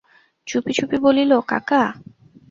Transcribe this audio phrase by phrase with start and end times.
[0.47, 1.83] চুপি চুপি বলিল, কাকা।